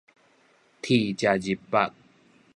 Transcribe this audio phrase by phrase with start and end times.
[0.81, 1.93] 鐵食入腹